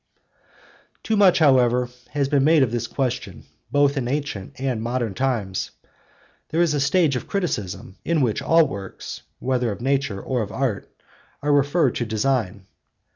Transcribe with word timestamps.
Too 1.03 1.15
much, 1.15 1.37
however, 1.37 1.87
has 2.09 2.27
been 2.27 2.43
made 2.43 2.63
of 2.63 2.71
this 2.71 2.87
question 2.87 3.45
both 3.71 3.97
in 3.97 4.07
ancient 4.07 4.59
and 4.59 4.81
modern 4.81 5.13
times. 5.13 5.69
There 6.49 6.63
is 6.63 6.73
a 6.73 6.79
stage 6.79 7.15
of 7.15 7.27
criticism 7.27 7.97
in 8.03 8.21
which 8.21 8.41
all 8.41 8.67
works, 8.67 9.21
whether 9.37 9.71
of 9.71 9.79
nature 9.79 10.19
or 10.19 10.41
of 10.41 10.51
art, 10.51 10.89
are 11.43 11.53
referred 11.53 11.93
to 11.97 12.07
design. 12.07 12.65